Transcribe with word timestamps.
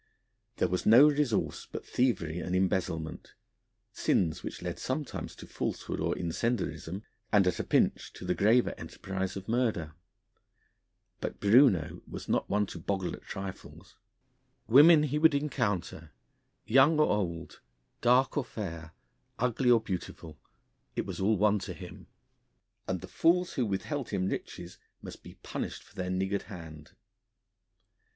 There 0.57 0.67
was 0.67 0.87
no 0.87 1.07
resource 1.07 1.67
but 1.71 1.85
thievery 1.85 2.39
and 2.39 2.55
embezzlement, 2.55 3.35
sins 3.93 4.41
which 4.41 4.63
led 4.63 4.79
sometimes 4.79 5.35
to 5.35 5.45
falsehood 5.45 5.99
or 5.99 6.17
incendiarism, 6.17 7.03
and 7.31 7.45
at 7.45 7.59
a 7.59 7.63
pinch 7.63 8.11
to 8.13 8.25
the 8.25 8.33
graver 8.33 8.73
enterprise 8.79 9.37
of 9.37 9.47
murder. 9.47 9.93
But 11.19 11.39
Bruneau 11.39 12.01
was 12.07 12.27
not 12.27 12.49
one 12.49 12.65
to 12.65 12.79
boggle 12.79 13.13
at 13.13 13.21
trifles. 13.21 13.95
Women 14.67 15.03
he 15.03 15.19
would 15.19 15.35
encounter 15.35 16.11
young 16.65 16.99
or 16.99 17.05
old, 17.11 17.61
dark 18.01 18.35
or 18.37 18.43
fair, 18.43 18.93
ugly 19.37 19.69
or 19.69 19.81
beautiful, 19.83 20.39
it 20.95 21.05
was 21.05 21.19
all 21.19 21.37
one 21.37 21.59
to 21.59 21.73
him 21.73 22.07
and 22.87 23.01
the 23.01 23.07
fools 23.07 23.53
who 23.53 23.67
withheld 23.67 24.09
him 24.09 24.29
riches 24.29 24.79
must 25.03 25.21
be 25.21 25.35
punished 25.43 25.83
for 25.83 25.93
their 25.95 26.09
niggard 26.09 26.45
hand. 26.49 26.93